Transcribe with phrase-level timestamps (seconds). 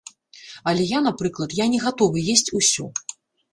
[0.71, 2.91] Але я, напрыклад, я не гатовы есць усё.